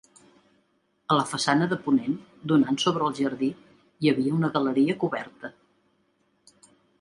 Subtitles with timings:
[1.15, 2.15] A la façana de ponent,
[2.53, 3.51] donant sobre el jardí,
[4.07, 5.53] hi havia una galeria coberta.